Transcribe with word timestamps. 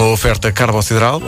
Uma 0.00 0.12
oferta 0.12 0.50
carbocidral. 0.50 1.20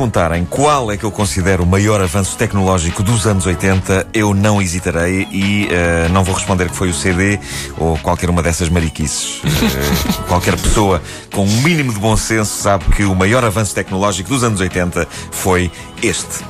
Perguntarem 0.00 0.46
qual 0.46 0.90
é 0.90 0.96
que 0.96 1.04
eu 1.04 1.10
considero 1.10 1.62
o 1.62 1.66
maior 1.66 2.00
avanço 2.00 2.34
tecnológico 2.34 3.02
dos 3.02 3.26
anos 3.26 3.44
80, 3.44 4.06
eu 4.14 4.32
não 4.32 4.62
hesitarei 4.62 5.28
e 5.30 5.68
eh, 5.70 6.08
não 6.08 6.24
vou 6.24 6.34
responder 6.34 6.70
que 6.70 6.74
foi 6.74 6.88
o 6.88 6.94
CD 6.94 7.38
ou 7.76 7.98
qualquer 7.98 8.30
uma 8.30 8.42
dessas 8.42 8.70
mariquices. 8.70 9.42
Eh, 9.70 10.26
qualquer 10.26 10.56
pessoa 10.56 11.02
com 11.32 11.42
um 11.42 11.62
mínimo 11.62 11.92
de 11.92 11.98
bom 11.98 12.16
senso 12.16 12.62
sabe 12.62 12.84
que 12.96 13.04
o 13.04 13.14
maior 13.14 13.44
avanço 13.44 13.74
tecnológico 13.74 14.30
dos 14.30 14.42
anos 14.42 14.60
80 14.60 15.06
foi 15.30 15.70
este. 16.02 16.44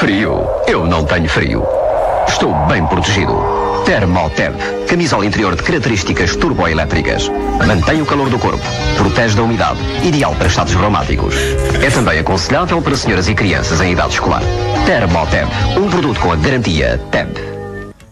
Frio? 0.00 0.44
Eu 0.66 0.84
não 0.84 1.04
tenho 1.04 1.28
frio. 1.28 1.64
Estou 2.26 2.52
bem 2.66 2.84
protegido. 2.86 3.57
Thermoteb. 3.88 4.54
Camisola 4.86 5.24
interior 5.24 5.56
de 5.56 5.62
características 5.62 6.36
turboelétricas. 6.36 7.30
Mantém 7.66 8.02
o 8.02 8.04
calor 8.04 8.28
do 8.28 8.38
corpo. 8.38 8.62
Protege 8.98 9.34
da 9.34 9.42
umidade. 9.42 9.78
Ideal 10.04 10.34
para 10.34 10.46
estados 10.46 10.74
reumáticos. 10.74 11.34
É 11.82 11.88
também 11.88 12.18
aconselhável 12.18 12.82
para 12.82 12.94
senhoras 12.94 13.28
e 13.28 13.34
crianças 13.34 13.80
em 13.80 13.92
idade 13.92 14.12
escolar. 14.12 14.42
Thermoteb. 14.84 15.48
Um 15.78 15.88
produto 15.88 16.20
com 16.20 16.30
a 16.30 16.36
garantia 16.36 17.00
TEB. 17.10 17.30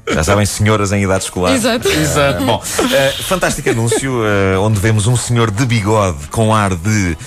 Já 0.08 0.24
sabem, 0.24 0.46
senhoras 0.46 0.92
em 0.92 1.02
idade 1.02 1.24
escolar. 1.24 1.52
Exato. 1.52 1.86
Exato. 1.88 2.42
Bom, 2.42 2.62
eh, 2.94 3.12
fantástico 3.24 3.68
anúncio 3.68 4.22
eh, 4.24 4.56
onde 4.56 4.80
vemos 4.80 5.06
um 5.06 5.14
senhor 5.14 5.50
de 5.50 5.66
bigode 5.66 6.26
com 6.30 6.54
ar 6.54 6.74
de. 6.74 7.18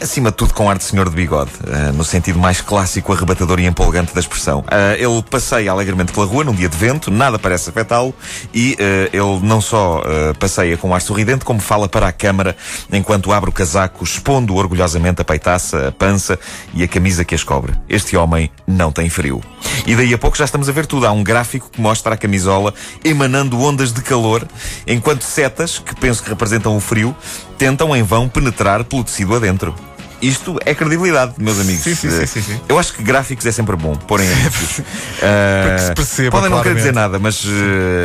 Acima 0.00 0.30
de 0.30 0.36
tudo, 0.36 0.52
com 0.52 0.68
ar 0.68 0.76
de 0.76 0.84
senhor 0.84 1.08
de 1.08 1.14
bigode, 1.14 1.50
eh, 1.66 1.92
no 1.92 2.02
sentido 2.02 2.38
mais 2.38 2.60
clássico, 2.60 3.12
arrebatador 3.12 3.60
e 3.60 3.66
empolgante 3.66 4.12
da 4.12 4.20
expressão. 4.20 4.64
Eh, 4.70 4.96
ele 4.98 5.22
passeia 5.22 5.70
alegremente 5.70 6.12
pela 6.12 6.26
rua 6.26 6.42
num 6.42 6.54
dia 6.54 6.68
de 6.68 6.76
vento, 6.76 7.10
nada 7.10 7.38
parece 7.38 7.70
afetá-lo, 7.70 8.12
e 8.52 8.76
eh, 8.78 9.10
ele 9.12 9.40
não 9.42 9.60
só 9.60 10.02
passeia 10.38 10.76
com 10.76 10.94
ar 10.94 11.00
sorridente, 11.00 11.44
como 11.44 11.60
fala 11.60 11.88
para 11.88 12.08
a 12.08 12.12
câmara 12.12 12.56
enquanto 12.92 13.32
abre 13.32 13.50
o 13.50 13.52
casaco, 13.52 14.02
expondo 14.02 14.54
orgulhosamente 14.56 15.22
a 15.22 15.24
peitaça, 15.24 15.88
a 15.88 15.92
pança 15.92 16.38
e 16.74 16.82
a 16.82 16.88
camisa 16.88 17.24
que 17.24 17.34
as 17.34 17.44
cobre. 17.44 17.72
Este 17.88 18.16
homem 18.16 18.50
não 18.66 18.90
tem 18.90 19.08
frio. 19.08 19.40
E 19.86 19.96
daí 19.96 20.14
a 20.14 20.18
pouco 20.18 20.36
já 20.36 20.44
estamos 20.44 20.68
a 20.68 20.72
ver 20.72 20.86
tudo. 20.86 21.06
Há 21.06 21.12
um 21.12 21.24
gráfico 21.24 21.68
que 21.70 21.80
mostra 21.80 22.14
a 22.14 22.16
camisola 22.16 22.72
emanando 23.04 23.60
ondas 23.60 23.92
de 23.92 24.00
calor, 24.02 24.46
enquanto 24.86 25.22
setas, 25.22 25.78
que 25.78 25.94
penso 25.96 26.22
que 26.22 26.28
representam 26.30 26.76
o 26.76 26.80
frio, 26.80 27.14
tentam 27.58 27.94
em 27.96 28.02
vão 28.02 28.28
penetrar 28.28 28.84
pelo 28.84 29.02
tecido 29.04 29.34
adentro. 29.34 29.74
Isto 30.20 30.56
é 30.64 30.72
credibilidade, 30.72 31.34
meus 31.38 31.58
amigos. 31.58 31.82
Sim, 31.82 31.96
sim, 31.96 32.08
sim, 32.08 32.26
sim, 32.26 32.42
sim. 32.42 32.60
Eu 32.68 32.78
acho 32.78 32.92
que 32.94 33.02
gráficos 33.02 33.44
é 33.44 33.50
sempre 33.50 33.74
bom, 33.74 33.96
porém 33.96 34.28
anúncios. 34.32 34.80
Ah, 35.20 35.62
Para 35.66 35.74
que 35.74 35.82
se 35.82 35.94
perceba 35.94 36.30
Podem 36.30 36.48
não 36.50 36.58
querer 36.62 36.74
claramente. 36.74 36.76
dizer 36.76 36.92
nada, 36.92 37.18
mas 37.18 37.44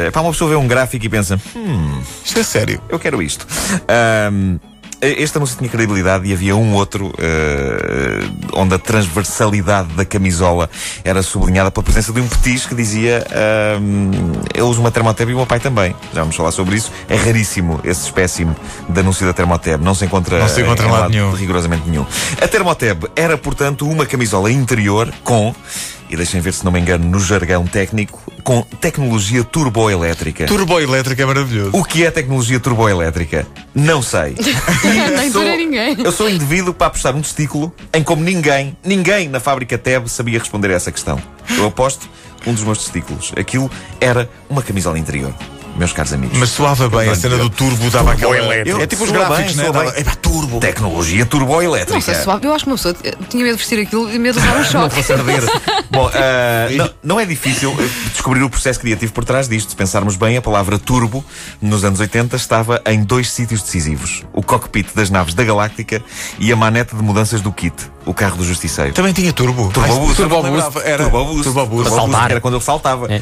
é 0.04 0.10
para 0.10 0.22
uma 0.24 0.32
pessoa 0.32 0.50
ver 0.50 0.56
um 0.56 0.68
gráfico 0.68 1.06
e 1.06 1.10
pensa: 1.10 1.40
hum, 1.56 2.02
Isto 2.26 2.40
é 2.40 2.44
sério. 2.44 2.82
eu 2.90 2.98
quero 2.98 3.22
isto. 3.22 3.46
Ahm, 3.88 4.58
este 5.02 5.38
anúncio 5.38 5.58
tinha 5.58 5.70
credibilidade 5.70 6.28
e 6.28 6.34
havia 6.34 6.56
um 6.56 6.74
outro 6.74 7.14
eh, 7.20 8.28
onde 8.54 8.74
a 8.74 8.80
transversalidade 8.80 9.90
da 9.94 10.04
camisola 10.04 10.70
era 11.04 11.22
sublinhada 11.22 11.70
pela 11.70 11.84
presença 11.84 12.12
de 12.12 12.20
um 12.20 12.28
petis 12.28 12.66
que 12.66 12.74
dizia 12.74 13.26
ahm, 13.32 14.12
eu 14.54 14.68
uso 14.68 14.80
uma 14.82 14.90
Termoteb 14.92 15.30
e 15.30 15.34
o 15.34 15.38
meu 15.38 15.46
pai 15.46 15.60
também. 15.60 15.96
Já 16.14 16.22
vamos 16.22 16.36
falar 16.36 16.52
sobre 16.52 16.76
isso. 16.78 16.92
É 17.08 17.16
raríssimo 17.16 17.80
esse 17.84 18.06
espécime 18.06 18.56
de 18.90 19.00
anúncio 19.00 19.26
da 19.26 19.34
Termoteb. 19.34 19.84
Não 19.84 19.94
se 19.94 20.06
encontra, 20.06 20.40
Não 20.40 20.50
se 20.50 20.62
encontra 20.62 20.88
em 20.88 20.92
lado 20.92 21.10
nenhum. 21.10 21.32
rigorosamente 21.32 21.88
nenhum. 21.88 22.06
A 22.42 22.48
Termoteb 22.48 23.06
era, 23.16 23.38
portanto, 23.38 23.88
uma 23.88 24.06
camisola 24.06 24.52
interior 24.52 25.14
com, 25.24 25.54
e 26.10 26.16
deixem 26.16 26.42
ver 26.42 26.54
se 26.54 26.66
não 26.66 26.72
me 26.72 26.80
engano 26.80 27.06
no 27.08 27.20
jargão 27.20 27.66
técnico, 27.68 28.20
com 28.44 28.62
tecnologia 28.62 29.44
turboelétrica. 29.44 30.46
Turboelétrica 30.46 31.22
é 31.22 31.26
maravilhoso. 31.26 31.72
O 31.74 31.84
que 31.84 32.06
é 32.06 32.10
tecnologia 32.12 32.60
turboelétrica? 32.60 33.46
Não 33.76 34.02
sei. 34.02 34.36
Nem 34.94 35.32
Sou- 35.32 35.44
para 35.44 35.56
ninguém. 35.56 35.98
Eu 36.04 36.12
sou 36.12 36.30
indivíduo 36.30 36.74
para 36.74 36.88
apostar 36.88 37.16
um 37.16 37.22
testículo 37.22 37.74
em 37.94 38.04
como 38.04 38.24
ninguém, 38.24 38.78
ninguém 38.84 39.28
na 39.28 39.40
fábrica 39.40 39.78
Teb 39.78 40.08
sabia 40.08 40.40
responder 40.40 40.72
a 40.72 40.74
essa 40.76 40.92
questão. 40.92 41.22
Eu 41.58 41.66
aposto 41.66 42.10
um 42.46 42.54
dos 42.54 42.64
meus 42.64 42.80
testículos. 42.80 43.32
Aquilo 43.38 43.70
era 44.00 44.30
uma 44.50 44.62
camisola 44.62 44.98
interior. 44.98 45.34
Meus 45.78 45.94
caros 45.94 46.12
amigos. 46.14 46.38
Mas 46.38 46.50
soava 46.50 46.90
bem 46.90 47.10
a 47.10 47.16
cena 47.16 47.38
do 47.38 47.50
turbo, 47.50 47.90
dava 47.92 48.14
aquela. 48.14 48.36
Eu- 48.36 48.82
É 48.82 48.88
tipo 48.88 49.04
os 49.04 49.12
gráficos, 49.12 49.54
bem, 49.56 49.66
né? 49.66 49.72
Dava-. 49.72 50.00
Epá, 50.00 50.16
turbo. 50.16 50.60
Tecnologia 50.60 51.26
turboelétrica. 51.26 51.94
Não 51.94 52.02
sei 52.02 52.16
se 52.16 52.24
suave. 52.24 52.46
Eu 52.48 52.54
acho 52.54 52.64
que 52.66 52.70
uma 52.72 52.76
pessoa 52.78 52.96
tinha 53.30 53.44
medo 53.44 53.54
de 53.56 53.60
vestir 53.60 53.80
aquilo 53.80 54.12
e 54.12 54.18
medo 54.18 54.40
de 54.40 54.46
levar 54.46 54.58
um 54.58 54.64
não 54.64 54.66
choque. 54.66 54.96
fosse 54.96 55.14
arder. 55.14 55.44
Bom, 55.92 56.10
ah, 56.14 56.68
não, 56.76 56.90
não 57.04 57.20
é 57.20 57.26
difícil 57.26 57.76
eh, 57.80 57.88
descobrir 58.12 58.42
o 58.44 58.50
processo 58.50 58.80
criativo 58.80 59.14
por 59.14 59.24
trás 59.24 59.48
disto. 59.48 59.70
Se 59.70 59.76
pensarmos 59.76 60.16
bem, 60.16 60.36
a 60.38 60.42
palavra 60.42 60.80
turbo, 60.80 61.24
nos 61.62 61.84
anos 61.86 62.00
80, 62.00 62.36
estava 62.36 62.82
em 62.88 63.04
dois 63.04 63.30
sítios 63.32 63.62
decisivos: 63.62 64.24
o 64.34 64.42
cockpit 64.42 64.88
das 64.96 65.10
naves 65.12 65.34
da 65.36 65.44
Galáctica 65.44 66.02
e 66.40 66.52
a 66.52 66.56
manete 66.56 66.96
de 66.96 67.04
mudanças 67.04 67.40
do 67.42 67.52
kit, 67.52 67.76
o 68.06 68.14
carro 68.14 68.38
do 68.38 68.44
Justiceiro. 68.44 68.94
Também 68.94 69.14
tinha 69.14 69.32
turbo. 69.32 69.72
Turbo 69.72 69.94
Ai, 69.94 70.00
Boost. 70.00 70.16
Turbo 70.16 70.36
Eu 70.36 70.44
não 70.44 70.50
Boost. 70.52 70.66
lembrava. 70.68 70.90
Era 70.90 71.04
Turbo 71.04 71.26
Boost. 71.26 71.44
Turbo 71.44 71.66
Boost. 71.68 71.90
Boost, 71.90 71.96
saltar. 71.96 72.32
Era 72.32 72.42
quando 72.42 72.56
ele 72.56 72.64
saltava. 72.64 73.08
É. 73.14 73.22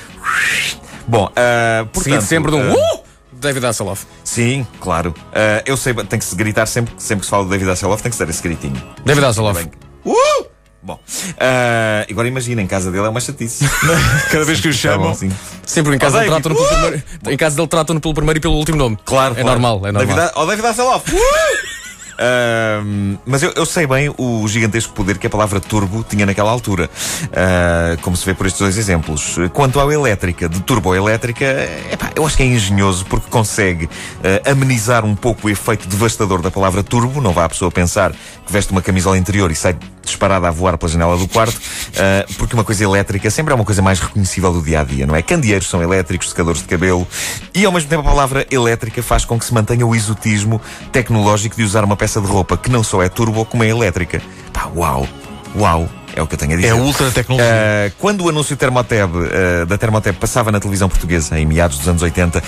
Bom, 1.07 1.29
ah, 1.35 1.85
portanto. 1.85 2.03
Seguido 2.03 2.23
sempre 2.23 2.51
de 2.51 2.57
um 2.57 2.71
ah, 2.71 2.75
uh! 2.75 2.99
David 3.33 3.66
Hasselhoff. 3.66 4.05
Sim, 4.23 4.66
claro. 4.79 5.13
Ah, 5.33 5.61
eu 5.66 5.75
sei, 5.77 5.93
tem 5.93 6.17
que 6.19 6.25
se 6.25 6.35
gritar 6.35 6.66
sempre, 6.66 6.93
sempre 6.97 7.19
que 7.21 7.25
se 7.25 7.29
fala 7.31 7.43
do 7.43 7.49
David 7.49 7.69
Hasselhoff, 7.69 8.01
tem 8.01 8.09
que 8.09 8.16
se 8.16 8.23
dar 8.23 8.29
esse 8.29 8.41
gritinho. 8.41 8.81
David 9.05 9.25
Hasselhoff. 9.25 9.59
Bem, 9.63 9.71
Uh! 10.05 10.45
Bom, 10.83 10.99
ah, 11.39 12.05
agora 12.09 12.27
imagina, 12.27 12.61
em 12.61 12.67
casa 12.67 12.91
dele 12.91 13.05
é 13.07 13.09
uma 13.09 13.19
chatice. 13.19 13.66
Cada 14.31 14.45
vez 14.45 14.59
que 14.61 14.67
o 14.67 14.71
Tá 14.71 14.77
chamam. 14.77 15.07
bom, 15.09 15.16
sim. 15.16 15.31
Sempre 15.66 15.95
em 15.95 15.97
casa 15.97 16.17
Oh, 16.17 16.19
dele 16.19 16.29
tratam-no 16.31 16.55
pelo 16.55 16.67
primeiro. 16.69 17.03
Em 17.27 17.37
casa 17.37 17.55
dele 17.55 17.67
tratam-no 17.67 17.99
pelo 18.01 18.13
primeiro 18.13 18.37
e 18.37 18.41
pelo 18.41 18.53
último 18.53 18.77
nome. 18.77 18.97
Claro, 19.03 19.33
É 19.35 19.41
claro. 19.41 19.59
normal, 19.59 19.87
é 19.87 19.91
normal. 19.91 20.16
David, 20.16 20.31
oh, 20.35 20.45
David 20.45 20.66
Hasselhoff. 20.67 21.11
Uh! 21.16 21.75
Ahm, 22.18 23.18
mas 23.26 23.44
eu, 23.44 23.52
eu 23.56 23.66
sei 23.66 23.86
bem 23.86 24.14
o 24.18 24.48
gigantesco 24.48 24.94
poder 24.94 25.18
que 25.18 25.28
a 25.28 25.30
palavra 25.30 25.59
turbo 25.59 26.06
tinha 26.08 26.26
naquela 26.26 26.52
altura, 26.52 26.90
Ah, 27.34 27.98
como 28.02 28.16
se 28.16 28.26
vê 28.26 28.34
por 28.34 28.46
estes 28.46 28.62
dois 28.62 28.78
exemplos. 28.78 29.38
Quanto 29.53 29.80
à 29.80 29.94
elétrica, 29.94 30.48
de 30.48 30.62
turboelétrica, 30.62 31.46
epá, 31.92 32.12
eu 32.16 32.26
acho 32.26 32.38
que 32.38 32.44
é 32.44 32.46
engenhoso 32.46 33.06
porque 33.06 33.30
consegue 33.30 33.90
ah, 34.24 34.52
amenizar 34.52 35.06
um 35.06 35.16
pouco 35.16 35.48
o 35.48 35.50
efeito 35.50 35.88
devastador 35.88 36.42
da 36.42 36.52
palavra 36.52 36.84
turbo. 36.84 37.22
Não 37.22 37.34
vá 37.34 37.46
a 37.46 37.50
pessoa 37.50 37.72
pensar 37.72 38.12
que 38.12 38.52
veste 38.52 38.72
uma 38.72 38.82
camisola 38.82 39.18
interior 39.18 39.52
e 39.52 39.56
sai 39.56 39.76
disparada 40.05 40.47
a 40.47 40.51
voar 40.51 40.77
pela 40.77 40.91
janela 40.91 41.17
do 41.17 41.27
quarto, 41.27 41.59
ah, 41.97 42.25
porque 42.38 42.53
uma 42.53 42.63
coisa 42.63 42.83
elétrica 42.83 43.29
sempre 43.29 43.51
é 43.51 43.55
uma 43.55 43.66
coisa 43.66 43.81
mais 43.81 43.99
reconhecível 43.99 44.53
do 44.53 44.61
dia 44.61 44.81
a 44.81 44.83
dia, 44.83 45.05
não 45.05 45.16
é? 45.16 45.21
Candeeiros 45.21 45.67
são 45.67 45.81
elétricos, 45.81 46.29
secadores 46.29 46.61
de 46.61 46.67
cabelo, 46.67 47.07
e 47.53 47.66
ao 47.66 47.71
mesmo 47.71 47.89
tempo 47.89 48.01
a 48.01 48.11
palavra 48.11 48.45
elétrica 48.49 49.01
faz 49.03 49.25
com 49.25 49.38
que 49.38 49.45
se 49.45 49.53
mantenha 49.53 49.85
o 49.85 49.95
exotismo 49.95 50.61
tecnológico 50.91 51.55
de 51.55 51.63
usar 51.63 51.83
uma 51.83 51.97
peça 51.97 52.21
de 52.21 52.27
roupa 52.27 52.57
que 52.57 52.69
não 52.69 52.83
só 52.83 53.01
é 53.01 53.09
turbo 53.09 53.45
como 53.45 53.63
é 53.63 53.67
elétrica. 53.67 54.21
Pá, 54.53 54.69
uau! 54.75 55.07
Uau! 55.55 55.89
É 56.16 56.21
o 56.21 56.27
que 56.27 56.35
eu 56.35 56.39
tenho 56.39 56.53
a 56.53 56.55
dizer. 56.55 56.69
É 56.69 56.73
ultra 56.73 57.11
tecnologia. 57.11 57.51
Uh, 57.51 57.93
quando 57.99 58.23
o 58.23 58.29
anúncio 58.29 58.55
Termoteb, 58.55 59.11
uh, 59.13 59.66
da 59.66 59.77
Termoteb 59.77 60.17
passava 60.17 60.49
na 60.49 60.61
televisão 60.61 60.88
portuguesa, 60.88 61.38
em 61.38 61.45
meados 61.45 61.77
dos 61.77 61.88
anos 61.89 62.01
80, 62.01 62.39
uh, 62.39 62.41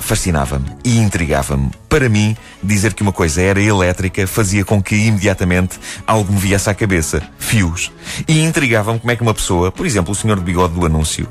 fascinava-me 0.00 0.64
e 0.82 0.98
intrigava-me. 0.98 1.70
Para 1.90 2.08
mim, 2.08 2.34
dizer 2.62 2.94
que 2.94 3.02
uma 3.02 3.12
coisa 3.12 3.42
era 3.42 3.60
elétrica 3.60 4.26
fazia 4.26 4.64
com 4.64 4.82
que 4.82 4.94
imediatamente 4.94 5.78
algo 6.06 6.32
me 6.32 6.38
viesse 6.38 6.70
à 6.70 6.74
cabeça. 6.74 7.22
Fios. 7.38 7.92
E 8.26 8.42
intrigava-me 8.42 8.98
como 8.98 9.10
é 9.10 9.16
que 9.16 9.22
uma 9.22 9.34
pessoa, 9.34 9.70
por 9.70 9.84
exemplo, 9.84 10.12
o 10.12 10.14
senhor 10.14 10.38
de 10.38 10.44
bigode 10.44 10.72
do 10.72 10.86
anúncio, 10.86 11.28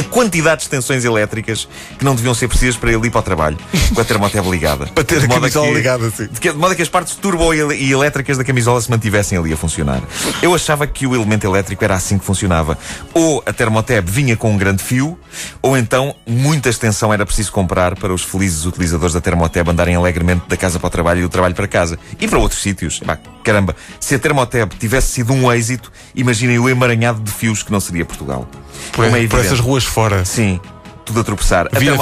a 0.00 0.02
quantidade 0.04 0.58
de 0.58 0.62
extensões 0.64 1.04
elétricas 1.04 1.68
que 1.98 2.04
não 2.04 2.14
deviam 2.14 2.34
ser 2.34 2.48
precisas 2.48 2.76
para 2.76 2.92
ele 2.92 3.06
ir 3.06 3.10
para 3.10 3.20
o 3.20 3.22
trabalho, 3.22 3.56
com 3.94 4.00
a 4.00 4.04
Termoteb 4.04 4.48
ligada. 4.50 4.86
Para 4.94 5.04
ter 5.04 5.20
De 5.20 5.26
a 5.26 5.28
camisola 5.28 5.68
que- 5.68 5.74
ligada, 5.74 6.06
assim. 6.06 6.26
de, 6.26 6.40
que, 6.40 6.50
de 6.52 6.58
modo 6.58 6.74
que 6.74 6.82
as 6.82 6.88
partes 6.88 7.14
turbo 7.16 7.52
e 7.54 7.92
elétricas 7.92 8.36
da 8.38 8.44
camisola 8.44 8.80
se 8.80 8.90
mantivessem 8.90 9.38
ali 9.38 9.52
a 9.52 9.56
funcionar. 9.56 10.00
Eu 10.42 10.54
achava 10.54 10.86
que 10.86 11.06
o 11.06 11.14
elemento 11.14 11.46
elétrico 11.46 11.84
era 11.84 11.94
assim 11.94 12.18
que 12.18 12.24
funcionava. 12.24 12.76
Ou 13.14 13.42
a 13.46 13.52
Thermoteb 13.52 14.08
vinha 14.10 14.36
com 14.36 14.50
um 14.52 14.56
grande 14.58 14.82
fio, 14.82 15.18
ou 15.62 15.76
então 15.76 16.14
muita 16.26 16.68
extensão 16.68 17.12
era 17.12 17.24
preciso 17.24 17.52
comprar 17.52 17.94
para 17.96 18.12
os 18.12 18.22
felizes 18.22 18.64
utilizadores 18.66 19.14
da 19.14 19.20
Thermoteb 19.20 19.68
andarem 19.70 19.94
alegremente 19.94 20.42
da 20.48 20.56
casa 20.56 20.78
para 20.78 20.86
o 20.88 20.90
trabalho 20.90 21.18
e 21.20 21.22
do 21.22 21.28
trabalho 21.28 21.54
para 21.54 21.68
casa. 21.68 21.98
E 22.18 22.26
para 22.26 22.38
outros 22.38 22.60
sítios. 22.62 23.00
Epá, 23.02 23.18
caramba, 23.44 23.74
se 23.98 24.14
a 24.14 24.18
Thermoteb 24.18 24.72
tivesse 24.78 25.08
sido 25.12 25.32
um 25.32 25.50
êxito, 25.52 25.90
imaginem 26.14 26.58
o 26.58 26.68
emaranhado 26.68 27.20
de 27.20 27.30
fios 27.30 27.62
que 27.62 27.70
não 27.72 27.80
seria 27.80 28.04
Portugal. 28.04 28.48
Por, 28.92 29.04
é 29.04 29.26
por 29.28 29.40
essas 29.40 29.60
ruas 29.60 29.84
fora. 29.90 30.24
Sim. 30.24 30.60
tudo 31.02 31.20
a 31.22 31.24
tropeçar. 31.24 31.66
A 31.74 31.78
Via, 31.80 31.96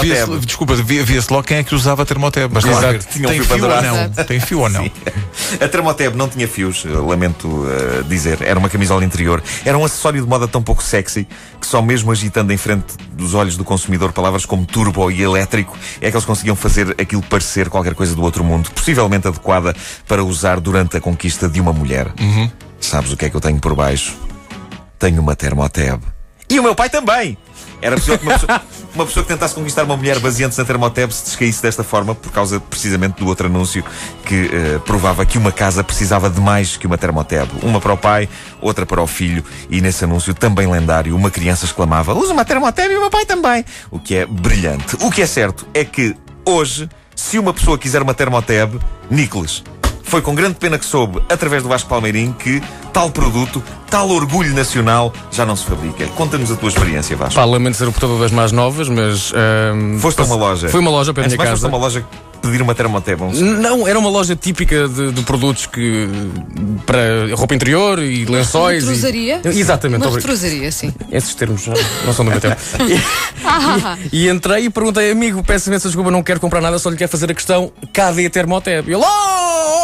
desculpa, 0.44 0.74
via- 0.76 1.02
via-se 1.02 1.32
logo 1.32 1.42
quem 1.42 1.56
é 1.56 1.62
que 1.64 1.74
usava 1.74 2.04
termoteb. 2.04 2.50
Mas 2.52 2.62
Claro, 2.62 2.78
claro, 2.80 2.98
tinha 3.10 3.26
um 3.26 3.30
tem 3.30 3.40
fio 3.40 3.54
fio 3.56 3.64
ou 3.64 3.82
não? 3.82 4.10
Tem 4.26 4.40
fio 4.40 4.58
ou 4.60 4.68
não? 4.68 4.90
A 5.64 5.68
Thermoteb 5.68 6.14
não 6.14 6.28
tinha 6.28 6.46
fios, 6.46 6.84
eh, 6.84 6.90
lamento 6.90 7.64
eh, 7.70 8.02
dizer. 8.06 8.42
Era 8.42 8.58
uma 8.58 8.68
camisola 8.68 9.02
interior. 9.02 9.42
Era 9.64 9.78
um 9.78 9.84
acessório 9.84 10.20
de 10.20 10.28
moda 10.28 10.46
tão 10.46 10.62
pouco 10.62 10.82
sexy 10.82 11.26
que 11.58 11.66
só 11.66 11.80
mesmo 11.80 12.12
agitando 12.12 12.52
em 12.52 12.58
frente 12.58 12.84
dos 13.12 13.32
olhos 13.32 13.56
do 13.56 13.64
consumidor 13.64 14.12
palavras 14.12 14.44
como 14.44 14.66
turbo 14.66 15.10
e 15.10 15.22
elétrico 15.22 15.74
é 16.02 16.10
que 16.10 16.16
eles 16.16 16.26
conseguiam 16.26 16.54
fazer 16.56 16.94
aquilo 17.00 17.22
parecer 17.22 17.70
qualquer 17.70 17.94
coisa 17.94 18.14
do 18.14 18.20
outro 18.22 18.44
mundo, 18.44 18.70
possivelmente 18.72 19.26
adequada 19.26 19.74
para 20.06 20.22
usar 20.22 20.60
durante 20.60 20.98
a 20.98 21.00
conquista 21.00 21.48
de 21.48 21.62
uma 21.62 21.72
mulher. 21.72 22.08
Sabes 22.78 23.10
o 23.10 23.16
que 23.16 23.24
é 23.24 23.30
que 23.30 23.36
eu 23.36 23.40
tenho 23.40 23.58
por 23.58 23.74
baixo? 23.74 24.14
Tenho 24.98 25.22
uma 25.22 25.34
Thermoteb. 25.34 26.02
E 26.50 26.58
o 26.58 26.62
meu 26.62 26.74
pai 26.74 26.88
também! 26.88 27.36
Era 27.80 27.96
possível 27.96 28.18
que 28.18 28.26
uma 28.26 28.38
pessoa, 28.38 28.62
uma 28.94 29.06
pessoa 29.06 29.24
que 29.24 29.28
tentasse 29.32 29.54
conquistar 29.54 29.84
uma 29.84 29.96
mulher 29.96 30.18
baseando-se 30.18 30.58
na 30.58 30.64
Thermoteb 30.64 31.12
se 31.12 31.24
descaísse 31.24 31.62
desta 31.62 31.84
forma 31.84 32.14
por 32.14 32.32
causa 32.32 32.58
precisamente 32.58 33.18
do 33.20 33.26
outro 33.26 33.46
anúncio 33.46 33.84
que 34.24 34.50
eh, 34.52 34.80
provava 34.84 35.24
que 35.24 35.38
uma 35.38 35.52
casa 35.52 35.84
precisava 35.84 36.28
de 36.28 36.40
mais 36.40 36.76
que 36.76 36.86
uma 36.86 36.98
Thermoteb. 36.98 37.48
Uma 37.62 37.80
para 37.80 37.92
o 37.92 37.96
pai, 37.96 38.28
outra 38.60 38.84
para 38.84 39.00
o 39.00 39.06
filho 39.06 39.44
e 39.70 39.80
nesse 39.80 40.04
anúncio 40.04 40.34
também 40.34 40.66
lendário 40.66 41.14
uma 41.14 41.30
criança 41.30 41.64
exclamava 41.64 42.14
usa 42.14 42.32
uma 42.32 42.44
Thermoteb 42.44 42.92
e 42.92 42.96
o 42.96 43.00
meu 43.00 43.10
pai 43.10 43.24
também. 43.24 43.64
O 43.90 43.98
que 43.98 44.16
é 44.16 44.26
brilhante. 44.26 44.96
O 45.00 45.10
que 45.10 45.22
é 45.22 45.26
certo 45.26 45.66
é 45.72 45.84
que 45.84 46.16
hoje, 46.44 46.88
se 47.14 47.38
uma 47.38 47.54
pessoa 47.54 47.78
quiser 47.78 48.02
uma 48.02 48.14
Thermoteb, 48.14 48.80
Nicolas, 49.08 49.62
foi 50.08 50.22
com 50.22 50.34
grande 50.34 50.54
pena 50.56 50.78
que 50.78 50.84
soube, 50.84 51.20
através 51.28 51.62
do 51.62 51.68
Vasco 51.68 51.88
Palmeirim, 51.88 52.32
que 52.32 52.62
tal 52.92 53.10
produto, 53.10 53.62
tal 53.90 54.08
orgulho 54.10 54.54
nacional, 54.54 55.12
já 55.30 55.44
não 55.46 55.54
se 55.54 55.64
fabrica. 55.64 56.06
Conta-nos 56.08 56.50
a 56.50 56.56
tua 56.56 56.68
experiência, 56.68 57.16
Vasco. 57.16 57.34
Pá, 57.34 57.44
lamento 57.44 57.76
ser 57.76 57.86
o 57.86 57.92
portador 57.92 58.18
das 58.20 58.32
mais 58.32 58.50
novas, 58.52 58.88
mas. 58.88 59.32
ahm, 59.34 59.98
Foste 59.98 60.20
a 60.20 60.24
uma 60.24 60.34
loja. 60.36 60.68
Foi 60.68 60.80
uma 60.80 60.90
loja 60.90 61.12
para 61.12 61.24
a 61.24 61.26
minha 61.26 61.36
foste 61.36 61.50
casa. 61.50 61.66
a 61.66 61.68
uma 61.68 61.78
loja 61.78 62.04
pedir 62.40 62.62
uma 62.62 62.72
termoteba. 62.74 63.24
Um... 63.26 63.32
Não, 63.32 63.86
era 63.86 63.98
uma 63.98 64.08
loja 64.08 64.34
típica 64.36 64.88
de, 64.88 65.12
de 65.12 65.22
produtos 65.22 65.66
que. 65.66 66.08
para 66.86 67.34
roupa 67.36 67.54
interior 67.54 67.98
e 67.98 68.24
lençóis. 68.30 68.84
e- 68.84 68.86
Retrosaria? 68.86 69.40
Exatamente, 69.44 70.06
Uma 70.06 70.14
retrosaria, 70.16 70.72
sim. 70.72 70.92
Esses 71.12 71.34
termos 71.34 71.66
não, 71.66 71.74
não 72.06 72.12
são 72.14 72.24
do 72.24 72.30
meu 72.30 72.40
tempo. 72.40 72.56
E, 74.12 74.24
e 74.24 74.28
entrei 74.28 74.64
e 74.64 74.70
perguntei, 74.70 75.10
amigo, 75.10 75.42
peço 75.42 75.68
imensa 75.68 75.88
desculpa, 75.88 76.10
não 76.10 76.22
quero 76.22 76.38
comprar 76.40 76.60
nada, 76.60 76.78
só 76.78 76.90
lhe 76.90 76.96
quero 76.96 77.10
fazer 77.10 77.30
a 77.30 77.34
questão, 77.34 77.72
cadê 77.92 78.26
a 78.26 78.30
Termoteb? 78.30 78.88
E 78.88 78.94
ele, 78.94 79.02
oh, 79.02 79.37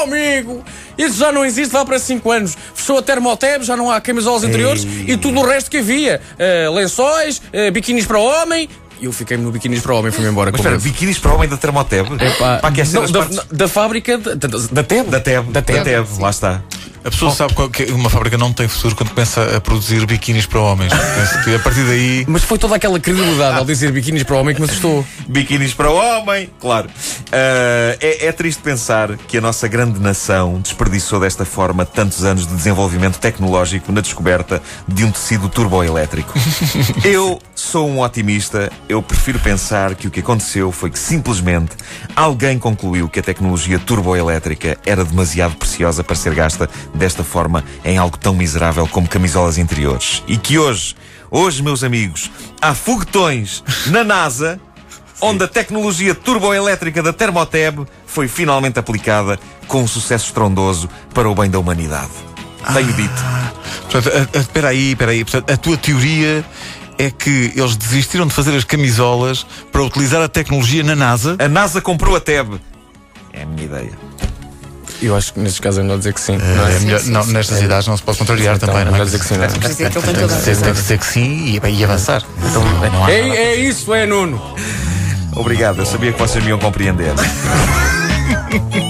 amigo, 0.04 0.64
isso 0.96 1.18
já 1.18 1.32
não 1.32 1.44
existe, 1.44 1.72
vá 1.72 1.84
para 1.84 1.98
5 1.98 2.30
anos. 2.30 2.56
Fechou 2.74 2.98
a 2.98 3.02
Termoteb, 3.02 3.64
já 3.64 3.76
não 3.76 3.90
há 3.90 4.00
camisolas 4.00 4.44
interiores 4.44 4.84
e 5.06 5.16
tudo 5.16 5.40
o 5.40 5.46
resto 5.46 5.70
que 5.70 5.78
havia. 5.78 6.20
Eh, 6.38 6.68
lençóis, 6.68 7.42
eh, 7.52 7.70
biquinis 7.70 8.06
para 8.06 8.18
homem. 8.18 8.68
E 9.00 9.06
eu 9.06 9.12
fiquei 9.12 9.36
no 9.36 9.50
biquinis 9.50 9.80
para 9.80 9.94
homem, 9.94 10.10
fui-me 10.12 10.30
embora. 10.30 10.50
Mas 10.50 10.60
espera, 10.60 10.76
medo. 10.76 10.84
biquinis 10.84 11.18
para 11.18 11.32
o 11.32 11.34
homem 11.36 11.48
da 11.48 11.56
termoteb? 11.56 12.08
Epá, 12.22 12.58
para 12.58 12.68
aquecer 12.68 13.00
não, 13.00 13.10
da, 13.10 13.18
partes... 13.20 13.40
da 13.50 13.68
fábrica 13.68 14.18
da, 14.18 14.34
da, 14.34 14.48
da 14.70 14.82
Teb. 14.82 15.08
Da 15.10 15.20
Teb, 15.20 15.50
Da 15.50 15.62
Teb. 15.62 16.06
lá 16.18 16.30
está. 16.30 16.62
A 17.04 17.10
pessoa 17.10 17.30
sabe 17.32 17.52
qual- 17.52 17.68
que 17.68 17.82
uma 17.92 18.08
fábrica 18.08 18.38
não 18.38 18.50
tem 18.50 18.66
futuro 18.66 18.96
quando 18.96 19.10
começa 19.10 19.56
a 19.56 19.60
produzir 19.60 20.06
biquínis 20.06 20.46
para 20.46 20.58
homens. 20.60 20.90
Penso 20.90 21.44
que 21.44 21.54
a 21.54 21.58
partir 21.58 21.82
daí. 21.84 22.24
Mas 22.26 22.42
foi 22.44 22.56
toda 22.56 22.76
aquela 22.76 22.98
credibilidade 22.98 23.58
ao 23.58 23.64
dizer 23.66 23.92
biquinis 23.92 24.22
para 24.22 24.36
homem 24.36 24.54
que 24.54 24.60
me 24.62 24.66
assustou. 24.66 25.04
Biquinis 25.28 25.74
para 25.74 25.90
o 25.90 25.96
homem, 25.96 26.48
claro. 26.58 26.88
Ah, 27.30 27.94
é, 28.00 28.28
é 28.28 28.32
triste 28.32 28.62
pensar 28.62 29.18
que 29.18 29.36
a 29.36 29.40
nossa 29.42 29.68
grande 29.68 30.00
nação 30.00 30.58
desperdiçou 30.62 31.20
desta 31.20 31.44
forma 31.44 31.84
tantos 31.84 32.24
anos 32.24 32.46
de 32.46 32.54
desenvolvimento 32.54 33.18
tecnológico 33.18 33.92
na 33.92 34.00
descoberta 34.00 34.62
de 34.88 35.04
um 35.04 35.10
tecido 35.10 35.50
turboelétrico. 35.50 36.32
Eu 37.04 37.38
sou 37.74 37.90
um 37.90 38.02
otimista, 38.02 38.70
eu 38.88 39.02
prefiro 39.02 39.36
pensar 39.40 39.96
que 39.96 40.06
o 40.06 40.10
que 40.12 40.20
aconteceu 40.20 40.70
foi 40.70 40.90
que 40.90 40.96
simplesmente 40.98 41.72
alguém 42.14 42.56
concluiu 42.56 43.08
que 43.08 43.18
a 43.18 43.22
tecnologia 43.22 43.80
turboelétrica 43.80 44.78
era 44.86 45.04
demasiado 45.04 45.56
preciosa 45.56 46.04
para 46.04 46.14
ser 46.14 46.36
gasta 46.36 46.70
desta 46.94 47.24
forma 47.24 47.64
em 47.84 47.98
algo 47.98 48.16
tão 48.16 48.32
miserável 48.32 48.86
como 48.86 49.08
camisolas 49.08 49.58
interiores. 49.58 50.22
E 50.28 50.36
que 50.36 50.56
hoje, 50.56 50.94
hoje, 51.28 51.64
meus 51.64 51.82
amigos, 51.82 52.30
há 52.62 52.76
foguetões 52.76 53.64
na 53.86 54.04
NASA 54.04 54.60
onde 55.20 55.42
a 55.42 55.48
tecnologia 55.48 56.14
turboelétrica 56.14 57.02
da 57.02 57.12
Thermoteb 57.12 57.88
foi 58.06 58.28
finalmente 58.28 58.78
aplicada 58.78 59.36
com 59.66 59.82
um 59.82 59.88
sucesso 59.88 60.26
estrondoso 60.26 60.88
para 61.12 61.28
o 61.28 61.34
bem 61.34 61.50
da 61.50 61.58
humanidade. 61.58 62.12
Tenho 62.72 62.92
dito. 62.92 63.24
Portanto, 63.90 64.16
a- 64.16 64.38
a- 64.38 64.40
espera 64.40 64.68
aí, 64.68 64.92
espera 64.92 65.10
aí. 65.10 65.24
Portanto, 65.24 65.50
a 65.50 65.56
tua 65.56 65.76
teoria 65.76 66.44
é 66.98 67.10
que 67.10 67.52
eles 67.56 67.76
desistiram 67.76 68.26
de 68.26 68.32
fazer 68.34 68.54
as 68.56 68.64
camisolas 68.64 69.46
para 69.72 69.82
utilizar 69.82 70.22
a 70.22 70.28
tecnologia 70.28 70.82
na 70.82 70.94
NASA. 70.94 71.36
A 71.38 71.48
NASA 71.48 71.80
comprou 71.80 72.14
a 72.16 72.20
TEB. 72.20 72.60
É 73.32 73.42
a 73.42 73.46
minha 73.46 73.64
ideia. 73.64 73.90
Eu 75.02 75.14
acho 75.16 75.34
que 75.34 75.40
nestes 75.40 75.60
casos 75.60 75.80
é 75.80 75.82
melhor 75.82 75.98
dizer 75.98 76.14
que 76.14 76.20
sim. 76.20 76.36
não 76.38 76.66
é? 76.66 76.76
É 76.76 76.80
melhor- 76.80 77.00
sim, 77.00 77.10
não, 77.10 77.22
sim. 77.24 77.32
nestas 77.32 77.60
idades 77.60 77.86
não 77.88 77.96
se 77.96 78.02
pode 78.02 78.16
contrariar 78.18 78.56
Então, 78.56 78.68
também, 78.68 78.82
é 78.82 78.84
não 78.86 78.92
melhor 78.92 79.02
é? 79.02 79.06
dizer 79.06 79.18
que 79.18 79.26
sim, 79.26 79.36
não 79.36 79.44
é? 79.44 79.46
Dizer 79.48 79.58
tem 79.90 80.02
que 80.02 80.62
tem 80.62 80.72
que 80.72 80.78
ser 80.80 80.98
que 80.98 81.06
sim 81.06 81.60
e, 81.62 81.70
e 81.78 81.84
avançar. 81.84 82.22
Então, 82.38 82.62
não 82.90 83.04
há 83.04 83.10
É, 83.10 83.28
é 83.28 83.54
isso, 83.56 83.92
é 83.92 84.06
Nuno. 84.06 84.40
Obrigado, 85.36 85.80
eu 85.80 85.86
sabia 85.86 86.12
que 86.12 86.18
vocês 86.18 86.42
me 86.44 86.50
iam 86.50 86.58
compreender. 86.58 87.12